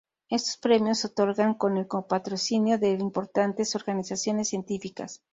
[0.31, 5.21] Estos premios se otorgan con el co-patrocinio de importantes organizaciones científicas.